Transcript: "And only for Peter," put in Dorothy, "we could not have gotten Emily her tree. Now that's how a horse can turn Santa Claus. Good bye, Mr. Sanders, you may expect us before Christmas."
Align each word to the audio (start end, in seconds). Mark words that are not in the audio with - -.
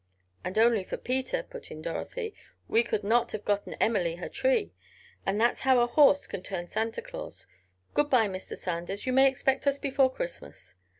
"And 0.43 0.57
only 0.57 0.83
for 0.83 0.97
Peter," 0.97 1.43
put 1.43 1.69
in 1.69 1.83
Dorothy, 1.83 2.33
"we 2.67 2.81
could 2.81 3.03
not 3.03 3.33
have 3.33 3.45
gotten 3.45 3.75
Emily 3.75 4.15
her 4.15 4.29
tree. 4.29 4.73
Now 5.27 5.33
that's 5.37 5.59
how 5.59 5.79
a 5.79 5.85
horse 5.85 6.25
can 6.25 6.41
turn 6.41 6.67
Santa 6.67 7.03
Claus. 7.03 7.45
Good 7.93 8.09
bye, 8.09 8.27
Mr. 8.27 8.57
Sanders, 8.57 9.05
you 9.05 9.13
may 9.13 9.27
expect 9.27 9.67
us 9.67 9.77
before 9.77 10.11
Christmas." 10.11 10.73